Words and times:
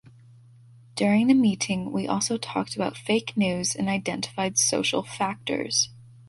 During 0.95 1.27
the 1.27 1.35
meeting, 1.35 1.91
we 1.91 2.07
also 2.07 2.35
talked 2.39 2.75
about 2.75 2.97
Fake 2.97 3.37
News 3.37 3.75
and 3.75 3.87
identified 3.87 4.57
social 4.57 5.03
factors 5.03 5.89